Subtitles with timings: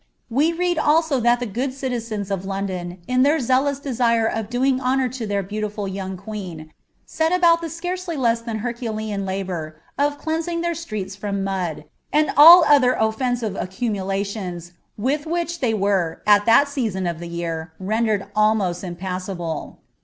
[0.31, 4.81] We read also that lbs good citizens of London, in their zealous desire of doin?
[4.81, 6.71] honour lo their beauliful young queen,
[7.05, 12.31] set about the scarcely less thnn Hemilm labour of cleansing their streets from mud, and
[12.35, 17.71] all other oilenaire Km mulalions, with which they were, at that season of the year,
[17.79, 19.77] rendenl ahnosi impassable.